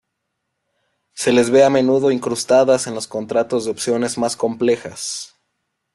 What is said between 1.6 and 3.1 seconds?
a menudo incrustadas en los